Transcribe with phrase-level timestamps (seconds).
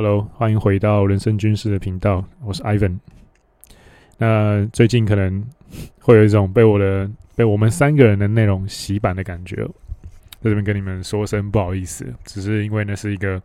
[0.00, 3.00] Hello，欢迎回到人生军事的频道，我是 Ivan。
[4.16, 5.44] 那最近可能
[5.98, 13.42] 会有一种被我的被我们三个人的内容洗版的感觉，在这边跟你们说声不好意思，只是因为那是一个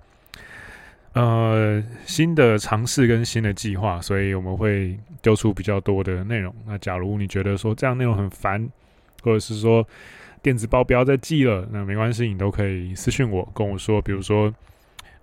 [1.13, 6.53] 呃新的尝试跟新的计划，所以我们会丢出比较多的内容。
[6.67, 8.69] 那假如你觉得说这样内容很烦，
[9.23, 9.83] 或者是说
[10.43, 14.53] 电子报不要再寄了，那没关系，你都可以私信我跟我说，比如说。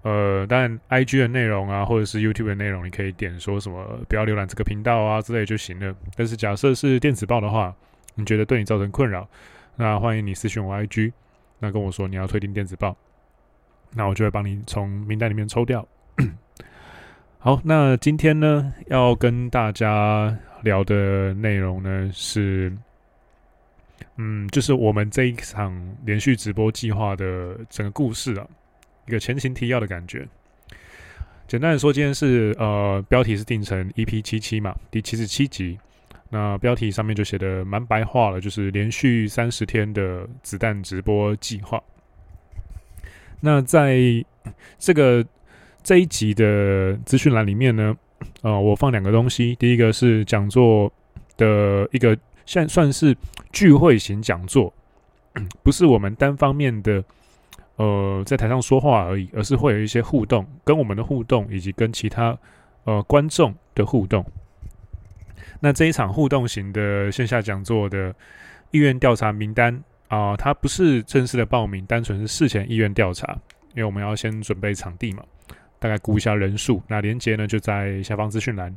[0.02, 5.94] 呃，当然，IG 的内容啊，或者是 YouTube 的内容，你可以点说什么不要浏览这个频道啊之类就行了。
[6.16, 7.74] 但是假设是电子报的话，
[8.14, 9.28] 你觉得对你造成困扰，
[9.76, 11.12] 那欢迎你私讯我 IG，
[11.58, 12.96] 那跟我说你要退订电子报，
[13.92, 15.86] 那我就会帮你从名单里面抽掉。
[17.38, 22.74] 好，那今天呢要跟大家聊的内容呢是，
[24.16, 28.46] 嗯，就是我们这一场连续直播计划的整个故事啊。
[29.10, 30.24] 一个前情提要的感觉。
[31.48, 35.76] 简单的说，今天是呃，标题是定成 EP 七七嘛，第七十七集。
[36.28, 41.82] 那标题上面就写的蛮白话了，就是连续三十天的子弹直播计划。
[43.40, 43.98] 那在
[44.78, 45.26] 这个
[45.82, 47.96] 这一集的资讯栏里面呢，
[48.42, 49.56] 呃，我放两个东西。
[49.56, 50.92] 第一个是讲座
[51.36, 53.16] 的一个，算算是
[53.50, 54.72] 聚会型讲座，
[55.64, 57.02] 不是我们单方面的。
[57.80, 62.36] 呃，在台上说话而已，而是会有一些互动，跟我们的互动，以及跟其他
[62.84, 64.22] 呃观众的互动。
[65.60, 68.14] 那这一场互动型的线下讲座的
[68.70, 73.32] 意愿调查名单啊、它不是正式的报名，单纯是事前意愿调查，
[73.74, 75.24] 因为我们要先准备场地嘛，
[75.78, 76.82] 大概估一下人数。
[76.86, 78.76] 那连接呢就在下方资讯栏。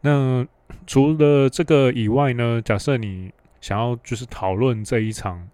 [0.00, 0.46] 那
[0.86, 5.46] 除了这个以外呢，假设你想要就是讨论这一场。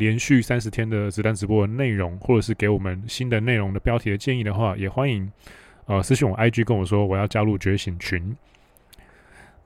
[0.00, 5.30] 连续三十天的子弹直播的内容，或者是给我们新的内容的标题的建议的话，也欢迎
[5.84, 8.34] 呃私信我 IG 跟我说我要加入觉醒群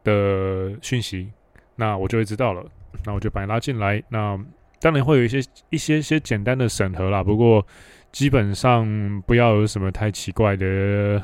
[0.02, 1.30] 的讯息，
[1.76, 2.66] 那我就会知道了，
[3.06, 4.02] 那我就把你拉进来。
[4.08, 4.36] 那
[4.80, 5.38] 当然会有一些
[5.70, 7.64] 一些些简单的审核啦，不过
[8.10, 11.22] 基本上不要有什么太奇怪的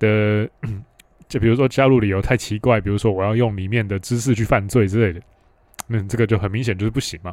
[0.00, 0.50] 的，
[1.28, 5.22] 就比如说加入理由太奇怪，比如说我要用里面的知识去犯罪之类的，
[5.86, 7.32] 那这个就很明显就是不行嘛。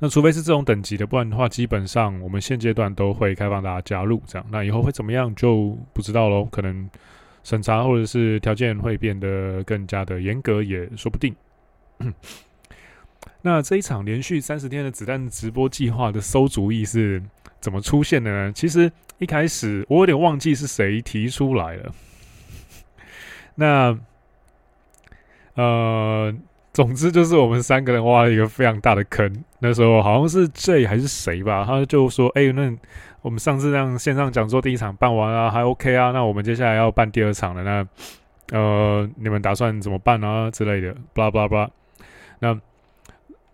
[0.00, 4.20] 那除非是这种等级的，不然的话，基本上我们现阶段都会开放大家加入。
[4.26, 6.44] 这样，那以后会怎么样就不知道喽。
[6.46, 6.90] 可能
[7.42, 11.34] 审查或者是条件会变得更加的严格，也说不定。
[13.40, 17.22] 那这一场连续三十天的子弹直播计划的馊主意是
[17.60, 18.52] 怎么出现的呢？
[18.52, 21.94] 其实一开始我有点忘记是谁提出来了。
[23.54, 23.98] 那
[25.54, 26.34] 呃。
[26.74, 29.32] 总之就是我们三个人挖了一个非常大的坑。
[29.60, 32.76] 那时候好像是 J 还是谁吧，他就说：“哎、那
[33.22, 40.92] 我们上次让线上讲座第一场办完啊，还 OK 啊，那我们接下来要办第二场了，那呃，你们打算怎么办啊之类的？
[41.12, 41.70] 巴拉巴拉巴拉。
[42.40, 42.60] 那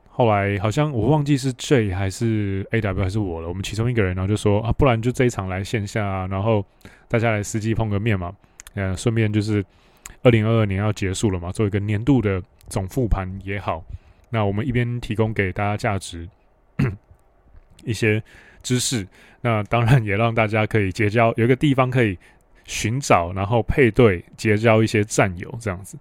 [0.08, 6.64] 后来好像我忘记是 J 还是 AW 还是我了，我们其中一个人然后就说啊，不然就这一场来线下啊，然后
[7.06, 8.32] 大家来实际碰个面嘛，
[8.76, 9.62] 嗯，顺便就是
[10.22, 13.84] 二零二二年要结束了嘛，做一个年度的。”总复盘也好，
[14.30, 16.26] 那我们一边提供给大家价值
[17.84, 18.22] 一些
[18.62, 19.06] 知识，
[19.42, 22.16] 那当然也让大家可以结交，有一个地方可以
[22.64, 25.98] 寻找，然后配对结交一些战友这样子。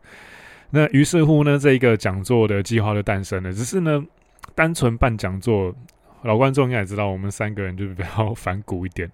[0.69, 3.51] 那于是乎呢，这一个讲座的计划就诞生了。
[3.51, 4.05] 只是呢，
[4.53, 5.73] 单纯办讲座，
[6.21, 9.09] 老观众应该也知道，我们三个人就比较 反骨一点，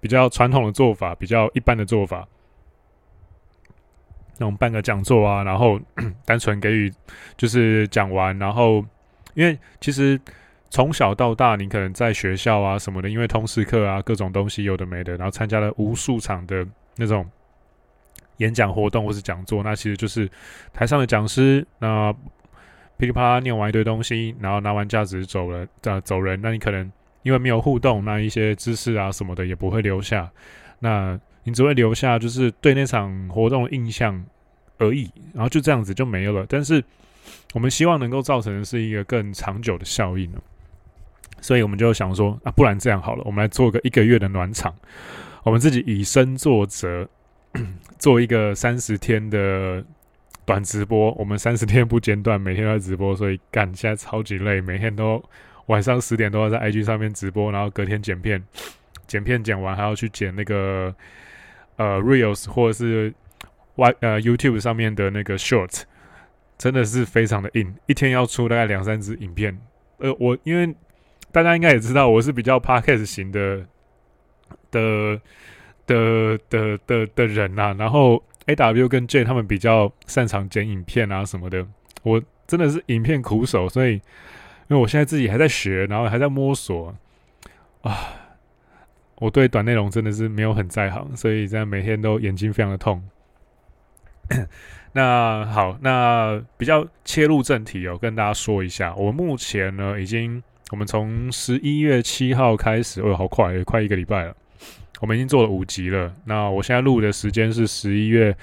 [0.00, 2.26] 比较传统的做法，比较一般的做法。
[4.38, 5.78] 那种办个讲座啊，然后
[6.24, 6.92] 单纯给予
[7.36, 8.84] 就是讲完，然后
[9.34, 10.18] 因为其实
[10.70, 16.66] 从小到大，你可能在学校啊什么的，因为通识课啊各种东西有的没的，然后参加了无数场的
[16.96, 17.28] 那种
[18.36, 20.30] 演讲活动或是讲座，那其实就是
[20.72, 22.12] 台上的讲师，那
[22.96, 26.90] 噼里啪啦念完一堆东西，然后拿完价值走了，呃走人，那你可能
[27.22, 30.30] 因为没有互动，那一些知识啊什么的也不会留下，
[30.78, 31.18] 那。
[31.44, 34.22] 你只会留下就是对那场活动的印象
[34.78, 36.46] 而已，然后就这样子就没有了。
[36.48, 36.82] 但是
[37.52, 40.32] 我们希望能够造成的是一个更长久的效应，
[41.40, 44.74] 所以我们就想说啊，不然这样好了，我们来做个一个月的暖场，
[45.42, 47.08] 我们自己以身作则，
[47.98, 49.84] 做一个三十天的
[50.44, 51.12] 短直播。
[51.12, 55.22] 我们三十天不间断，每天都在直播，所以干现在超级累，每天都
[55.66, 58.42] 晚上十点都要在 IG 上面直播，然后隔天剪片，
[59.06, 60.94] 剪片剪完还要去剪那个。
[61.76, 63.14] 呃，Reels 或者是
[63.78, 65.82] Y 呃 YouTube 上面的那个 Short，
[66.58, 69.56] 真的是非常的硬，一天要出大概两三支影片。
[69.98, 70.74] 呃，我因为
[71.30, 73.64] 大家应该也知道，我是比较 Podcast 型的
[74.72, 75.20] 的
[75.86, 81.64] 的的的的人呐、啊，然后 A W 跟 J 他们比较擅长剪影片啊什么的，
[82.02, 84.00] 我真的是影片苦手，所以因
[84.70, 86.92] 为我现在自己还在学，然后还在摸索
[87.82, 87.96] 啊，
[89.18, 93.00] 我对短内容真的是没有很在行，所以这样每天都眼睛非常的痛。
[94.92, 104.34] 那好，那比较切入正题哦，跟大家说一下，我们目前呢已经，我们从十一月七号开始，哦，好快，快一个礼拜了，
[105.00, 106.12] 我们已经做了五集了。
[106.24, 108.36] 那我现在录的时间是十一月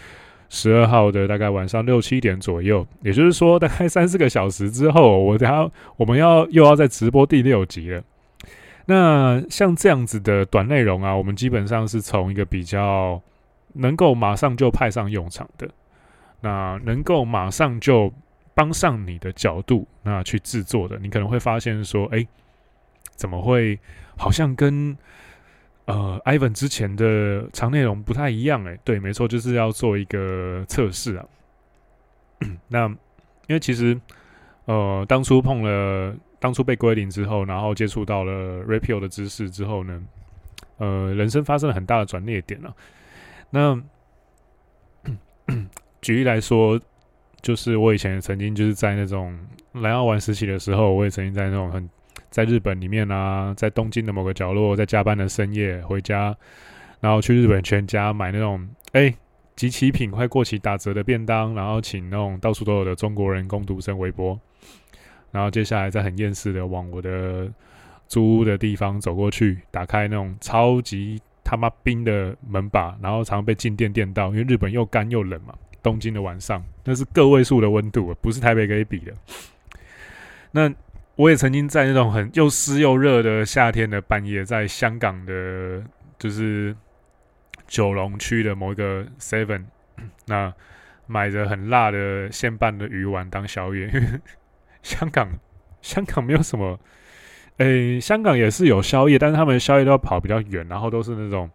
[0.49, 8.03] 十二号的大概晚上六七点左右，也就是说，大概三四个小时之后，我等下我们要又要再直播第六集了。
[8.85, 13.19] 那像这样子的短内容啊，我们基本上是从一个比较
[13.75, 15.69] 能够马上就派上用场的。
[16.41, 18.11] 那能够马上就
[18.53, 22.25] 帮上你的角度，那去制作的，你可能会发现说，哎，
[23.15, 23.79] 怎么会
[24.15, 24.95] 好像跟
[25.85, 28.63] 呃 Ivan 之前的长内容不太一样？
[28.65, 31.25] 哎，对，没错，就是要做一个测试啊。
[32.67, 32.87] 那
[33.47, 33.99] 因为其实
[34.65, 40.03] 呃，当初碰了，当初被归零之后，然后接触到了 Rapio 的知识之后呢，
[40.77, 42.75] 呃，人生发生了很大的转捩点了啊。
[43.49, 43.81] 那
[46.01, 46.79] 举例来说，
[47.41, 49.37] 就是我以前曾经就是在那种
[49.73, 51.89] 蓝药丸时期的时候，我也曾经在那种很
[52.29, 56.35] 在日本里面啊，在东京的某个角落，在加班的深夜回家，
[56.99, 59.13] 然后去日本全家买那种哎，
[59.55, 64.37] 集齐品快过期打折的便当，然后请那种到处都有的中国人工读生微波，
[65.31, 67.49] 然后接下来再很厌世的往我的
[68.07, 75.55] 租屋的地方走过去，打开那种超级他妈冰的门把，然后常常被静电电到，因为日本又干又冷嘛。
[75.81, 79.13] 东京的晚上，那是个位数的温度，不是台北可以比的。
[80.49, 80.73] 那
[81.15, 85.83] 我也曾经在那种很又湿又热的夏天的半夜，在香港的，
[86.17, 86.75] 就是
[87.67, 89.65] 九龙区的某一个 Seven，
[90.25, 90.51] 那
[91.05, 93.85] 买着很辣的现拌的鱼丸当宵夜。
[93.85, 94.19] 因为
[94.81, 95.29] 香港，
[95.83, 96.79] 香港没有什么，
[97.57, 101.49] 诶，香港也是有宵夜，但是他们宵夜都要跑比较远，然后都是那种，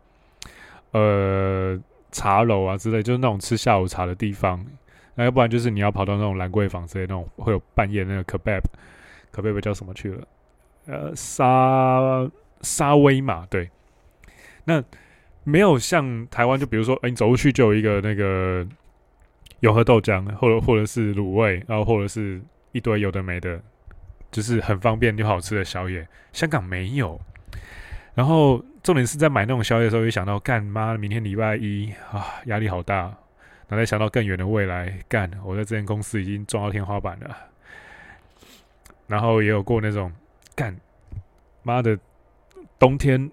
[0.93, 1.81] 呃。
[2.12, 4.67] 茶楼啊之类，就是那种吃下午茶的地方。
[5.14, 10.26] 那要不然就是你要跑到那种兰桂坊之类那种会有半夜那个 kebab，kebab 叫什么去了？
[10.87, 12.29] 呃，沙
[12.62, 13.70] 沙威玛对。
[14.64, 14.82] 那
[15.44, 18.67] 没有像台湾，就比如说，哎、你走过去就有一个那个
[19.61, 22.43] 永和豆浆，或者或者是卤味，然后或者是
[22.73, 23.62] 一堆有的没的，
[24.31, 26.06] 就是很方便又好吃的宵夜。
[26.32, 27.21] 香港没有。
[28.15, 32.97] 然后重点是在买那种宵夜的时候，又想到干妈，明天礼拜一啊，压力好大。
[33.69, 37.37] 然后再想到更远的未来，干我在这间公司已经撞到天花板了。
[39.06, 40.12] 然后也有过那种
[40.56, 40.76] 干
[41.62, 41.97] 妈的
[42.79, 43.31] 冬天，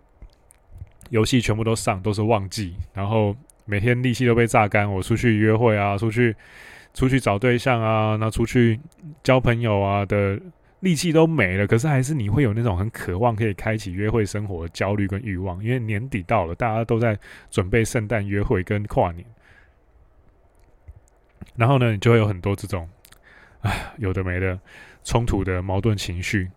[1.10, 3.36] 游戏全部都上，都是旺季，然后
[3.66, 4.90] 每天力气都被榨干。
[4.90, 6.36] 我出去约会啊，出去
[6.94, 8.80] 出去找对象啊，那出去
[9.24, 10.40] 交朋友啊的。
[10.82, 17.18] 力气都没了，可是还是你会有那种很渴望可以开启约会生活的焦虑跟欲望，因为年底到了，大家都在
[17.50, 19.26] 准备圣诞约会跟跨年，
[21.56, 22.88] 然后呢，你就会有很多这种，
[23.62, 24.60] 唉，有的没的
[25.04, 26.50] 冲突的矛盾情绪。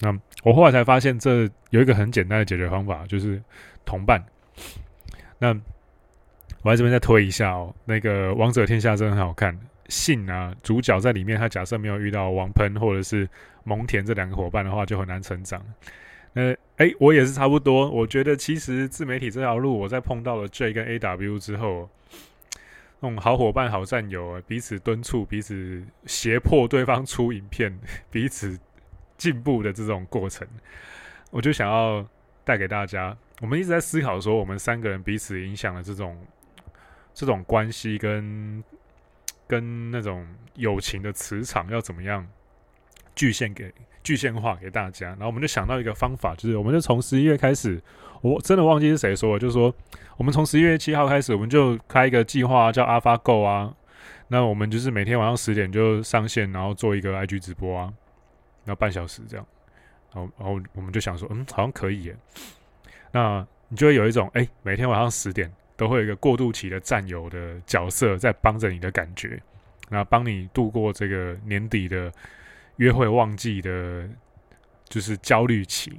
[0.00, 3.42] 那我后来才发现，这有一个很简单的解决方法，就是
[3.84, 4.24] 同伴。
[5.38, 5.48] 那
[6.62, 9.58] 我在这边再推一下哦，那个《王者天下》真的很好看。
[9.88, 13.28] 信啊，主角在里面，他假设没有遇到王喷或者是
[13.64, 15.64] 蒙恬这两个伙伴的话，就很难成长。
[16.34, 17.90] 呃，哎，我也是差不多。
[17.90, 21.88] 我觉得其实自媒体这条路，我在碰到了 J 跟 AW 之后，
[23.00, 27.76] 那种好伙伴、好战友，彼此敦促、彼此胁迫对方出影片、
[28.12, 28.58] 彼此
[29.16, 30.46] 进步的这种过程，
[31.30, 32.06] 我就想要
[32.44, 33.16] 带给大家。
[33.40, 36.16] 我们一直在思考说，我们三个人彼此影响的这种
[37.14, 38.62] 这种关系跟。
[39.48, 40.24] 跟那种
[40.54, 42.24] 友情的磁场要怎么样
[43.16, 43.74] 具现给
[44.04, 45.08] 具现化给大家？
[45.08, 47.82] 然后我们就想到一个方法，就是我们就从十一月开始，
[48.20, 49.74] 我真的忘记是谁说，就是说
[50.16, 53.74] 我们从十一月七号开始，我们就开一个计划叫 AlphaGo 啊。
[54.28, 57.92] 那我们就是每天晚上十点就上线，然后做一个 IG 直播啊，
[58.64, 59.46] 然后半小时这样。
[60.12, 62.16] 然后，然后我们就想说，嗯，好像可以耶。
[63.12, 65.50] 那你就会有一种，哎，每天晚上十点。
[65.78, 69.40] 都会有一个过渡期的战友的角色在帮着你的感觉，
[69.88, 72.12] 然后帮你度过这个年底的
[72.76, 74.06] 约会旺季的，
[74.88, 75.92] 就是焦虑期。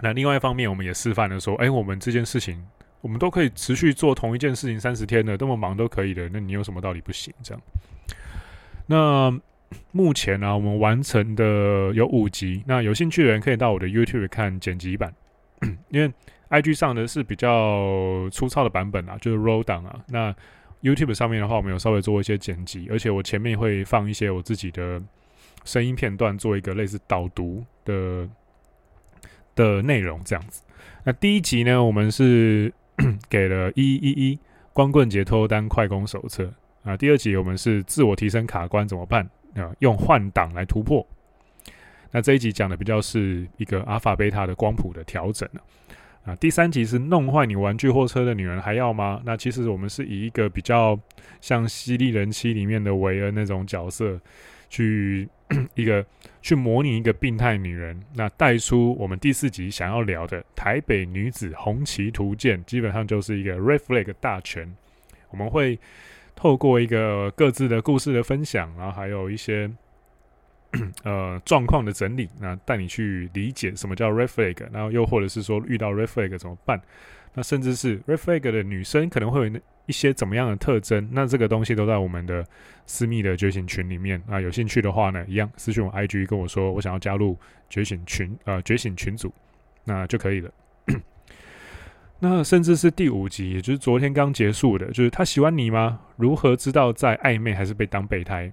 [0.00, 2.64] 那另外一方面，我们也示范了说，哎，我们这件事情，
[3.00, 7.34] 我们都可以持续做同一件事情三十天的，这么忙都可以的，那你有什么道理不行？
[7.42, 7.62] 这样。
[8.86, 9.36] 那
[9.90, 15.12] 目前呢、我们完成的有五集，那有兴趣的人可以到我的 YouTube 看剪辑版，
[15.90, 16.12] 因为。
[16.48, 20.00] IG 上的是比较粗糙的版本啊，就是 RAW 档啊。
[20.06, 20.32] 那
[20.80, 25.02] YouTube 上面的话，我们有稍微做一些剪辑，而且我前面会放一些我自己的
[25.64, 28.28] 声音片段，做一个类似导读的
[29.56, 30.62] 的内容这样子。
[31.02, 32.72] 那第一集呢，我们是
[33.28, 34.38] 给了一一一
[34.72, 36.48] 光棍节脱单快攻手册
[36.84, 36.96] 啊。
[36.96, 39.74] 第二集我们是自我提升卡关怎么办啊？
[39.80, 41.04] 用换挡来突破。
[42.10, 45.48] 那这一集讲的比较是一个阿尔法贝塔的光谱的调整
[46.24, 49.20] 啊，第三集是弄坏你玩具货车的女人还要吗？
[49.24, 50.98] 那其实我们是以一个比较
[51.40, 54.20] 像《犀利人妻》里面的维恩那种角色，
[54.68, 55.28] 去
[55.76, 56.04] 一个
[56.42, 64.74] 去模拟一个病态女人，那带出我们第四集想要聊的台北女子红旗图鉴，基本上就是一个 Red Flag 大全。
[65.30, 65.78] 我们会
[66.34, 69.70] 透过一个各自的故事的分享，然后还有一些。
[71.04, 76.80] 呃，状况的整理，那带你去理解什么叫 reflag，然后又或者是说遇到 reflag 怎么办？
[77.34, 81.08] 那甚至是 reflag 的女生可能会有一些怎么样的特征？
[81.12, 82.44] 那这个东西都在我们的
[82.86, 84.40] 私密的觉醒群里面啊。
[84.40, 89.32] 有兴趣的话呢，一样私信我 IG 跟我说，我想要加入觉醒群，呃，觉醒群组，
[89.84, 90.50] 那就可以了。
[92.18, 96.00] 那甚至是第五集，也就是昨天刚结束的，就是他喜欢你吗？
[96.16, 98.50] 如何知道在暧昧还是被当备胎？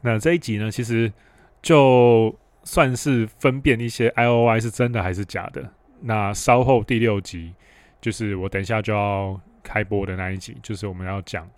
[0.00, 1.12] 那这一集呢，其实
[1.60, 5.68] 就算是分辨一些 IOI 是真的还是假的。
[6.00, 7.52] 那稍后第六集，
[8.00, 11.48] 就是我等一下就要开播的那一集，就是我们要讲，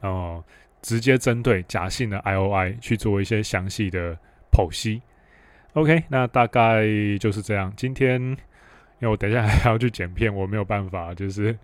[0.00, 0.42] 哦、
[0.80, 4.16] 直接针对假性的 IOI 去做一些详细的
[4.50, 5.02] 剖析。
[5.74, 6.84] OK，那大概
[7.20, 7.72] 就是这样。
[7.76, 8.36] 今天因
[9.00, 11.56] 为我等一下还要去剪片，我没有办法，就是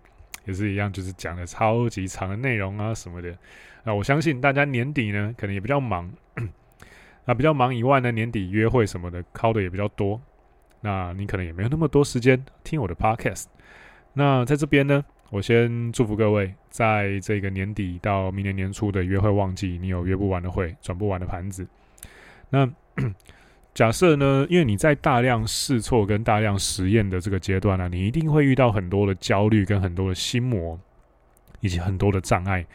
[0.45, 3.35] 也是一样，就是讲的超级长的内容啊什么的。
[3.83, 6.11] 那我相信大家年底呢，可能也比较忙。
[7.25, 10.19] 那比较忙以外呢，年底约会什么的，考的也比较多。
[10.81, 13.45] 那你可能也没有那么多时间听我的 podcast。
[14.13, 21.67] 那在这边呢，我先祝福各位，在这个年底到明年年初的约会旺季，你有约不完的会，转不完的盘子。
[22.49, 22.67] 那
[23.73, 30.77] 假设呢，因为你在大量试错跟大量实验的这个阶段呢、你一定会遇到很多的焦虑跟很多的心魔，
[31.61, 32.65] 以及很多的障碍。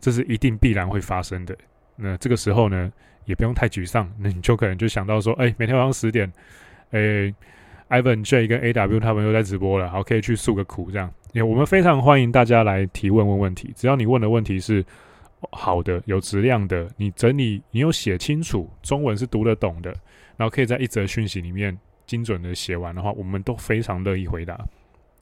[0.00, 1.56] 这是一定必然会发生的。
[1.96, 2.92] 那这个时候呢，
[3.24, 4.10] 也不用太沮丧。
[4.18, 6.30] 那你就可能就想到说，哎，每天晚上十点，
[6.90, 7.34] 哎
[7.88, 11.12] ，Ivan J 跟 AW 他们又在直播了，好，可以去诉个苦这样。
[11.32, 14.84] 也我们非常欢迎大家来提问问问题，只要你问的问题是
[15.50, 19.94] 好的、有质量的，你整理、你有写清楚，中文是读得懂的，
[20.36, 21.76] 然后可以在一则讯息里面
[22.06, 24.58] 精准的写完的话，我们都非常乐意回答。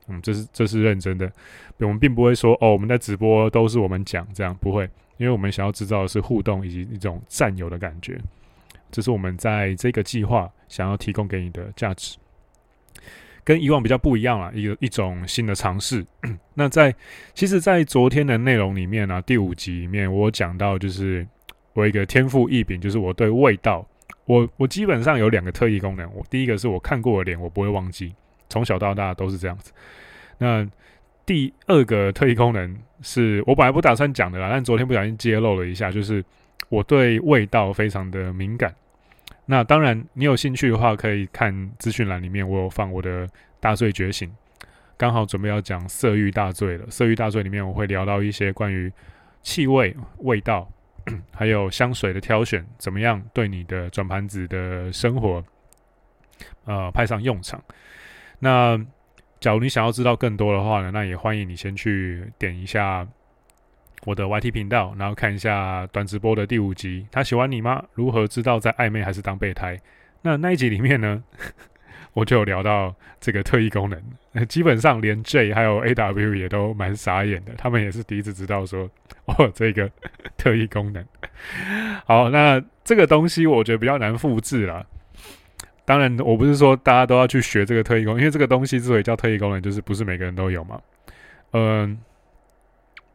[0.09, 1.31] 嗯，这是这是认真的，
[1.79, 4.83] 我们并不会说哦，我们在直播都是我们讲这样，不会，
[5.17, 8.21] 因为我们想要制造的是互动以及一种占有的感觉，
[8.91, 12.19] 这是我们在这个计划想要提供给你的价值，
[13.45, 16.05] 跟以往比较不一样了，一个一种新的尝试。
[16.55, 16.93] 那在
[17.33, 21.25] 其实，在昨天的内容里面呢、啊，第五集里面我讲到，就是
[21.75, 23.87] 我一个天赋异禀，就是我对味道，
[24.33, 28.15] 我我基本上有两个特异功能，我第一个是我看过的脸，我不会忘记。
[28.49, 29.71] 从小到大都是这样子。
[30.39, 30.67] 那
[31.27, 36.25] 第二个特异功能是我本来不打算讲的啦，但昨天不小心揭露了一下，就是
[36.71, 38.75] 我对味道非常的敏感。
[39.45, 43.29] 那当然，你有兴趣的话，可以看资讯栏里面，我有放我的
[43.61, 44.31] 大罪觉醒，
[44.97, 46.87] 刚好准备要讲色欲大罪了。
[46.89, 48.91] 色欲大罪里面，我会聊到一些关于
[49.43, 50.71] 气味、味道，
[51.35, 55.45] 还有香水的挑选，怎么样对你的转盘子的生活，
[56.65, 57.63] 呃，派上用场。
[58.39, 58.79] 那，
[59.41, 63.07] 假如你想要知道更多的话呢，那也欢迎你先去点一下
[64.05, 67.07] 我的 YT 频道，然后看一下短直播的第五集。
[67.11, 67.85] 他喜欢你吗？
[67.95, 69.81] 如何知道在暧昧还是当备胎？
[70.23, 71.23] 那那一集里面呢，
[72.15, 74.01] 我就有聊到这个特异功能。
[74.49, 78.89] 基本上连 J 还有 AW 也都蛮傻眼的，他们也是第一次知道说
[79.27, 79.91] 哦，这个
[80.39, 81.05] 特异功能。
[82.07, 84.85] 好，那这个东西我觉得比较难复制啦。
[85.85, 90.81] 当然，我不是说大家都要去学这个特异功能，因为这个东西之所以叫特异功能，就是不是每个人都有嘛。
[91.53, 91.99] 嗯，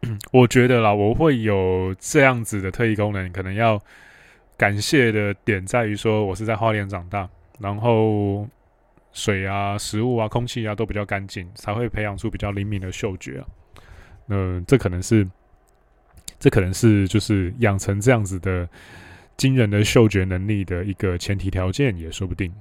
[0.32, 3.82] 我觉得啦，我会有这样子的特异功能，可能要
[4.58, 7.28] 感谢的点在于说，我是在花莲长大，
[7.60, 8.48] 然后
[9.18, 13.46] 水啊、食物啊、空气啊都比较干净，才会培养出比较灵敏的嗅觉啊。
[14.28, 15.28] 嗯，这可能是，
[16.40, 18.70] 这可能是就是养成这样子的。
[19.38, 22.52] 惊人的嗅觉能力的一个前提条件也说不定。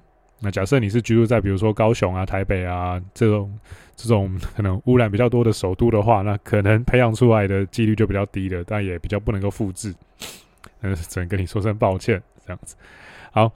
[0.40, 3.58] 那假设你是居住在比如说高雄啊、台北啊这种
[3.96, 9.94] 这种 可能污染比较多的首都的话，那可能培养出来的几率就比较低了，但也比较不能够复制。
[10.82, 12.76] 嗯，只能跟你说声抱歉，这样子。
[13.30, 13.50] 好，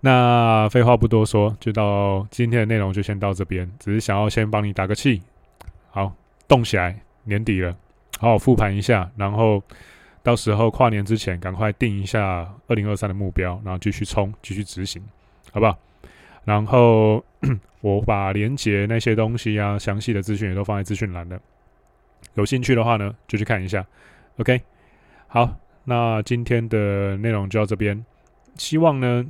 [0.00, 3.70] 那废话不多说，就到今天的内容就先到这边。
[3.78, 5.22] 只是想要先帮你打个气，
[5.90, 6.14] 好，
[6.48, 7.76] 动起来，年底了，
[8.18, 9.62] 好好复盘一下，然后
[10.22, 15.02] 到时候跨年之前赶快定一下二零二三的目标，然后继续冲，继续执行，
[15.52, 15.78] 好不好？
[16.44, 17.22] 然后
[17.82, 21.38] 我把连结那些东西啊，详细的资讯也都放在资讯栏了。
[22.34, 23.84] 有兴趣的话呢，就去看一下。
[24.38, 24.62] OK，
[25.28, 28.02] 好，那今天的内容就到这边。
[28.56, 29.24] 希望呢，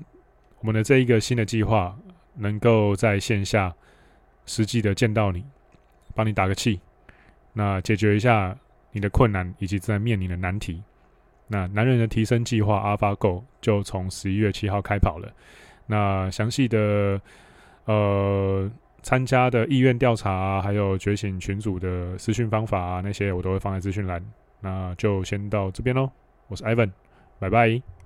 [0.61, 1.97] 我们的这一个新的计划
[2.37, 3.75] 能够在线下
[4.47, 5.45] 实际的见到你，
[6.15, 6.81] 帮你打个气，
[7.53, 8.57] 那解决一下
[8.93, 10.83] 你的困难以及正在面临的难题。
[11.49, 15.29] 那男人的提升计划 AlphaGo 就从十一月七号开跑了。
[15.87, 17.21] 那详细的
[17.87, 18.71] 呃
[19.03, 24.23] 参加的意愿调查啊，还有觉醒群组的私讯方法，那些我都会放在资讯栏。
[24.61, 26.11] 那就先到这边喽，
[26.49, 26.91] 我是 Ivan，
[27.39, 28.00] 拜拜。